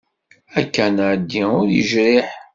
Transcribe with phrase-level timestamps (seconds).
[0.61, 2.27] Akanadi ur yejriḥ.